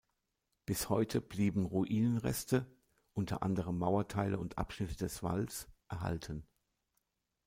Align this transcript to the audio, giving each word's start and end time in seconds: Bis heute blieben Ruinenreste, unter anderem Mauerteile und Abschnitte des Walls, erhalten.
Bis 0.65 0.89
heute 0.89 1.21
blieben 1.21 1.63
Ruinenreste, 1.67 2.65
unter 3.13 3.43
anderem 3.43 3.77
Mauerteile 3.77 4.39
und 4.39 4.57
Abschnitte 4.57 4.95
des 4.97 5.21
Walls, 5.21 5.67
erhalten. 5.89 6.41